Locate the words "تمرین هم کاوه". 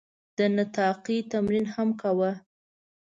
1.31-2.31